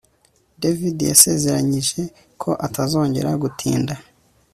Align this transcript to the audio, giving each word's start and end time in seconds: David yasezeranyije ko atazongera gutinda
David 0.61 0.97
yasezeranyije 1.11 2.01
ko 2.41 2.49
atazongera 2.67 3.29
gutinda 3.43 3.93